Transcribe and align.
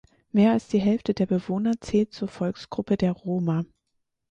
Mehr 0.31 0.51
als 0.53 0.67
die 0.67 0.79
Hälfte 0.79 1.13
der 1.13 1.27
Bewohner 1.27 1.79
zählt 1.79 2.11
zur 2.11 2.27
Volksgruppe 2.27 2.97
der 2.97 3.11
Roma. 3.11 3.65